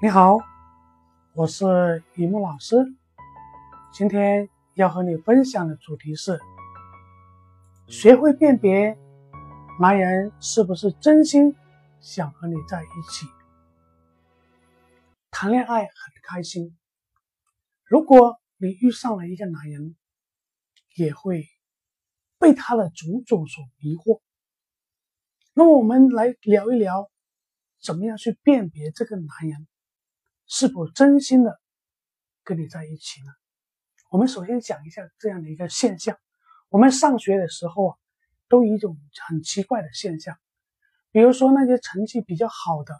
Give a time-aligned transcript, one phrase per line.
[0.00, 0.38] 你好，
[1.34, 2.76] 我是雨木老师。
[3.92, 6.38] 今天要和你分享的主题是：
[7.88, 8.96] 学会辨别
[9.80, 11.56] 男人是不是真心
[12.00, 13.26] 想和你在一起。
[15.32, 15.90] 谈恋爱很
[16.22, 16.78] 开心，
[17.82, 19.96] 如果你遇上了一个男人，
[20.94, 21.44] 也会
[22.38, 24.20] 被他的种种所迷惑。
[25.54, 27.10] 那么，我们来聊一聊，
[27.82, 29.66] 怎么样去辨别这个男人。
[30.48, 31.60] 是否真心的
[32.42, 33.32] 跟你在一起呢？
[34.10, 36.18] 我们首先讲一下这样的一个现象。
[36.70, 37.96] 我们上学的时候啊，
[38.48, 38.98] 都有一种
[39.28, 40.38] 很奇怪的现象，
[41.10, 42.94] 比如说那些成绩比较好的，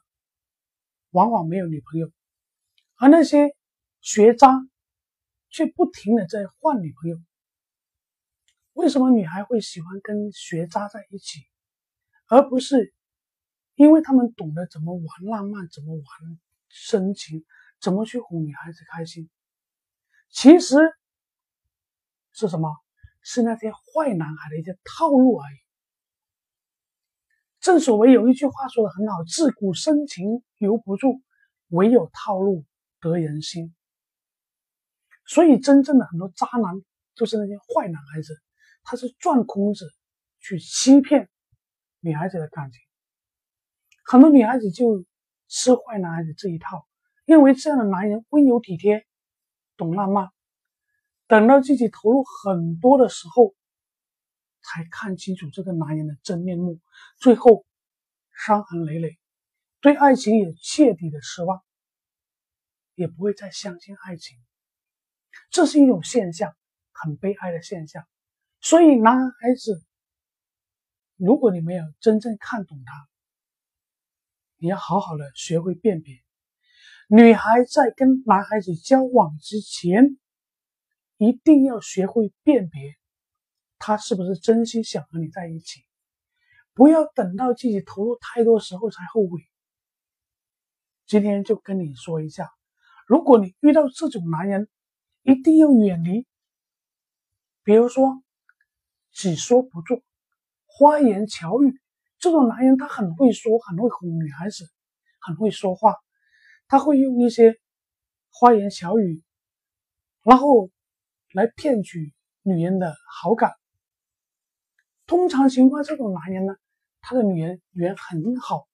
[1.11, 2.11] 往往没有女朋友，
[2.97, 3.56] 而那些
[4.03, 4.61] 学渣
[5.48, 7.17] 却不停的在换女朋友。
[8.75, 11.41] 为什么女孩会喜欢跟学渣在一起，
[12.27, 12.92] 而不是
[13.75, 16.05] 因为他们懂得怎么玩浪漫，怎么玩？
[16.69, 17.44] 深情
[17.80, 19.28] 怎么去哄女孩子开心？
[20.30, 20.77] 其实
[22.33, 22.69] 是什么？
[23.22, 25.56] 是那些坏男孩的一些套路而已。
[27.60, 31.20] 正所谓有一句话说的很好：“自古深情留不住，
[31.69, 32.64] 唯有套路
[33.00, 33.75] 得人心。”
[35.27, 36.75] 所以，真正的很多渣男
[37.14, 38.34] 就是那些坏男孩子，
[38.82, 39.91] 他是钻空子
[40.38, 41.28] 去欺骗
[42.00, 42.80] 女孩子的感情。
[44.05, 45.05] 很多女孩子就。
[45.48, 46.86] 吃坏男孩子这一套，
[47.24, 49.06] 认为这样的男人温柔体贴、
[49.77, 50.30] 懂浪漫，
[51.27, 53.54] 等到自己投入很多的时候，
[54.62, 56.78] 才看清楚这个男人的真面目，
[57.19, 57.64] 最后
[58.46, 59.19] 伤痕累累，
[59.80, 61.62] 对爱情也彻底的失望，
[62.94, 64.36] 也不会再相信爱情。
[65.50, 66.54] 这是一种现象，
[66.92, 68.06] 很悲哀的现象。
[68.60, 69.82] 所以，男孩子，
[71.16, 73.08] 如果你没有真正看懂他，
[74.61, 76.17] 你要好好的学会辨别，
[77.09, 80.19] 女孩在跟男孩子交往之前，
[81.16, 82.97] 一定要学会辨别，
[83.78, 85.82] 他是不是真心想和你在一起，
[86.75, 89.41] 不要等到自己投入太多时候才后悔。
[91.06, 92.50] 今天就跟你说一下，
[93.06, 94.69] 如果你遇到这种男人，
[95.22, 96.27] 一定要远离。
[97.62, 98.22] 比如说，
[99.12, 100.03] 只说不做，
[100.66, 101.81] 花言巧语。
[102.19, 104.69] 这种男人他很会说，很会哄女孩子，
[105.21, 105.95] 很会说话，
[106.67, 107.55] 他会用一些
[108.31, 109.23] 花言巧语，
[110.25, 110.69] 然后
[111.33, 112.12] 来骗取
[112.43, 113.53] 女人的好感。
[115.06, 116.56] 通常情况，这种男人呢，
[117.01, 118.67] 他的女人缘很好，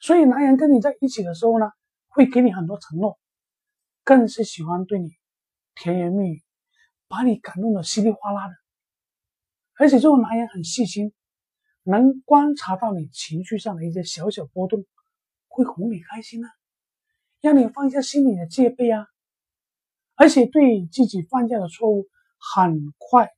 [0.00, 1.70] 所以男人跟你在一起的时候呢，
[2.06, 3.18] 会给你很多承诺，
[4.02, 5.10] 更是喜欢对你
[5.74, 6.42] 甜言蜜语，
[7.06, 8.54] 把你感动的稀里哗啦的。
[9.76, 11.12] 而且这种男人很细心。
[11.90, 14.84] 能观察到你情绪上的一些小小波动，
[15.46, 16.50] 会哄你开心啊，
[17.40, 19.06] 让你放下心里的戒备啊，
[20.14, 22.06] 而且对自己犯下的错误，
[22.36, 23.30] 很快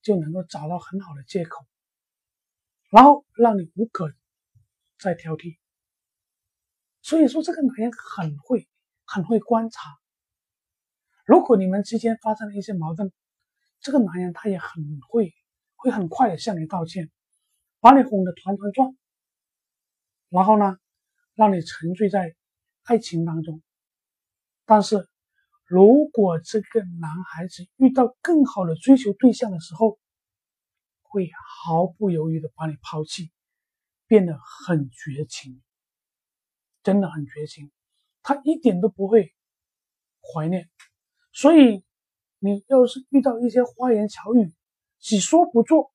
[0.00, 1.66] 就能够找到很好的借口，
[2.90, 4.10] 然后让你无可
[4.98, 5.58] 再挑剔。
[7.02, 8.66] 所以说，这个男人很会，
[9.04, 9.82] 很会观察。
[11.26, 13.12] 如果你们之间发生了一些矛盾，
[13.80, 15.34] 这个男人他也很会，
[15.74, 17.10] 会很快的向你道歉。
[17.86, 18.96] 把你哄得团团转，
[20.28, 20.76] 然后呢，
[21.36, 22.34] 让你沉醉在
[22.82, 23.62] 爱情当中。
[24.64, 25.08] 但是，
[25.66, 30.00] 如果这个男孩子遇到更好的追求对象的时候，
[31.02, 31.30] 会
[31.62, 33.30] 毫不犹豫的把你抛弃，
[34.08, 34.36] 变得
[34.66, 35.62] 很绝情，
[36.82, 37.70] 真的很绝情。
[38.24, 39.32] 他一点都不会
[40.20, 40.68] 怀念。
[41.32, 41.84] 所以，
[42.40, 44.52] 你要是遇到一些花言巧语，
[44.98, 45.92] 只说不做。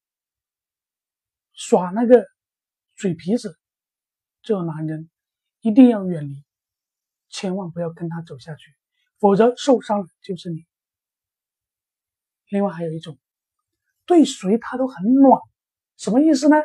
[1.64, 2.26] 耍那个
[2.96, 3.56] 嘴皮子，
[4.42, 5.12] 这种男人
[5.60, 6.44] 一定要远离，
[7.30, 8.74] 千万不要跟他走下去，
[9.20, 10.66] 否则受伤的就是你。
[12.50, 13.20] 另外还有一种，
[14.08, 15.40] 对谁他都很暖，
[15.98, 16.56] 什么意思呢？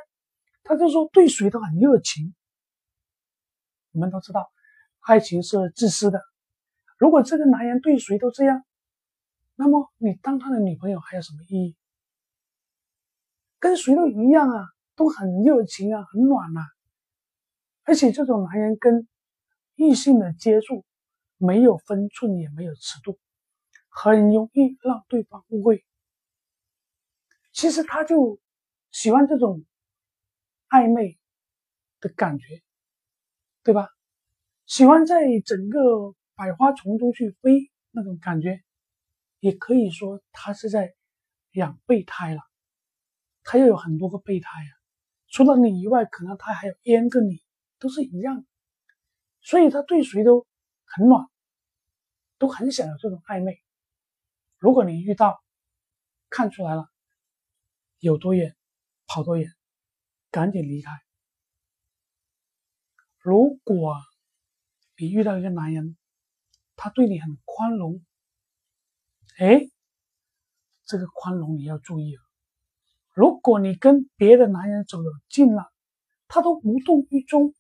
[0.62, 2.34] 他就说对谁都很热情。
[3.92, 4.50] 我们都知道，
[5.00, 6.22] 爱情是自私的。
[6.96, 8.64] 如果这个男人对谁都这样，
[9.56, 11.76] 那么你当他的女朋友还有什么意义？
[13.58, 14.64] 跟谁都一样啊。
[14.96, 16.66] 都很热情啊，很暖啊，
[17.84, 19.06] 而且这种男人跟
[19.74, 20.84] 异性的接触
[21.36, 23.18] 没有分寸，也没有尺度，
[23.88, 25.84] 很容易让对方误会。
[27.52, 28.40] 其实他就
[28.90, 29.64] 喜欢这种
[30.68, 31.18] 暧昧
[32.00, 32.62] 的感觉，
[33.62, 33.88] 对吧？
[34.66, 38.62] 喜欢在整个百花丛中去飞那种感觉，
[39.40, 40.94] 也可以说他是在
[41.52, 42.40] 养备胎了。
[43.42, 44.75] 他又有很多个备胎啊。
[45.28, 47.42] 除了你以外，可能他还有 N 个你，
[47.78, 48.46] 都是一样。
[49.42, 50.46] 所以他对谁都
[50.84, 51.26] 很暖，
[52.38, 53.60] 都很想有这种暧昧。
[54.58, 55.42] 如果你遇到
[56.30, 56.88] 看出来了，
[57.98, 58.56] 有多远
[59.06, 59.52] 跑多远，
[60.30, 60.90] 赶紧离开。
[63.18, 63.94] 如果
[64.96, 65.96] 你遇到一个男人，
[66.74, 68.04] 他对你很宽容，
[69.38, 69.60] 哎，
[70.84, 72.25] 这个宽容你要注意了。
[73.46, 75.70] 如果你跟别的男人走得近了，
[76.26, 77.54] 他都无动于衷，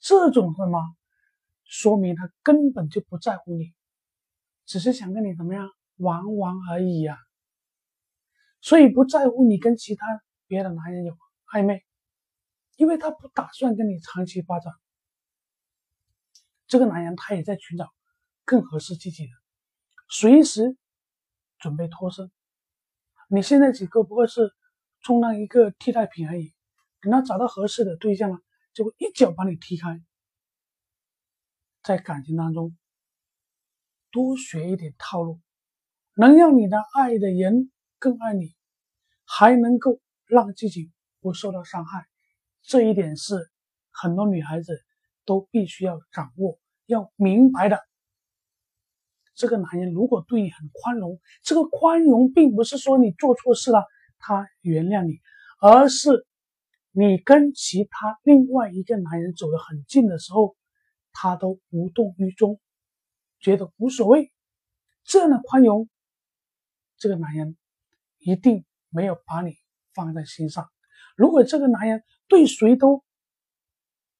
[0.00, 0.80] 这种什么，
[1.64, 3.74] 说明他根本就不在乎你，
[4.64, 7.18] 只是想跟你怎么样玩玩而已呀。
[8.62, 10.06] 所以不在乎你跟其他
[10.46, 11.14] 别的男人有
[11.52, 11.84] 暧昧，
[12.76, 14.72] 因为他不打算跟你长期发展。
[16.66, 17.92] 这个男人他也在寻找
[18.46, 19.32] 更合适自己的，
[20.08, 20.78] 随时
[21.58, 22.32] 准备脱身。
[23.34, 24.54] 你现在只不过是
[25.00, 26.54] 充当一个替代品而已。
[27.00, 28.38] 等他找到合适的对象了，
[28.72, 30.00] 就会一脚把你踢开。
[31.82, 32.76] 在感情当中，
[34.12, 35.40] 多学一点套路，
[36.14, 38.54] 能让你的爱的人更爱你，
[39.24, 42.06] 还能够让自己不受到伤害。
[42.62, 43.50] 这一点是
[43.90, 44.80] 很多女孩子
[45.24, 47.80] 都必须要掌握、要明白的。
[49.34, 53.84] 这个男人如果对你很宽容，这个宽容并不是说你做错事了
[54.18, 55.20] 他原谅你，
[55.60, 56.26] 而是。
[56.96, 60.54] 你跟其他另外一个男人走得很近的时候，
[61.10, 62.60] 他都无动于衷，
[63.40, 64.32] 觉得无所谓。
[65.02, 65.88] 这样的宽容，
[66.96, 67.56] 这个男人
[68.20, 69.56] 一定没有把你
[69.92, 70.70] 放在心上。
[71.16, 73.02] 如果这个男人对谁都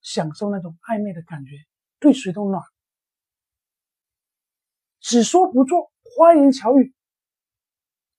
[0.02, 1.52] 享受那种暧昧的感觉，
[2.00, 2.60] 对谁都暖，
[5.04, 6.94] 只说不做，花言巧语，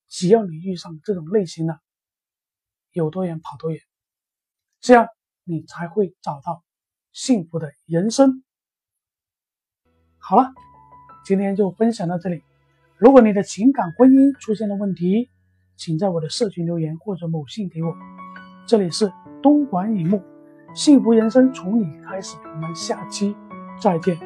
[0.06, 1.80] 只要你遇上这种类型的，
[2.92, 3.80] 有多远跑多远。
[4.80, 5.08] 这样
[5.42, 6.62] 你才会找到
[7.12, 8.44] 幸福的人生。
[10.18, 10.54] 好了，
[11.24, 12.44] 今天就分享到这里。
[12.98, 15.28] 如果你的情感婚姻出现了问题，
[15.76, 17.96] 请在我的社群留言或者某信给我。
[18.64, 19.12] 这里是
[19.42, 20.22] 东莞影木，
[20.72, 22.36] 幸福人生从你开始。
[22.44, 23.34] 我们下期
[23.82, 24.25] 再见。